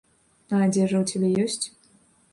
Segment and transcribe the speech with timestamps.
[0.53, 1.65] А адзежа ў цябе ёсць?